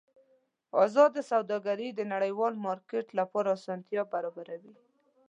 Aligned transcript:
ازاده 0.83 1.21
سوداګري 1.31 1.87
د 1.93 1.99
نړیوال 2.13 2.53
مارکېټ 2.65 3.07
لپاره 3.19 3.47
اسانتیا 3.57 4.01
برابروي. 4.13 4.75